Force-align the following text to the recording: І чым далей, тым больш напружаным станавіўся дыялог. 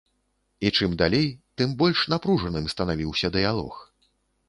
І 0.67 0.71
чым 0.77 0.95
далей, 1.01 1.27
тым 1.61 1.77
больш 1.83 1.99
напружаным 2.17 2.65
станавіўся 2.77 3.27
дыялог. 3.41 3.73